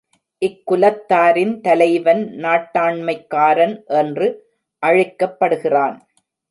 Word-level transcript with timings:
இக்குலத்தாரின் 0.41 1.53
தலைவன் 1.61 2.23
நாட்டாண்மைக்காரன் 2.37 3.75
என்று 4.01 4.29
அழைக்கப்படுகிறான். 4.83 5.97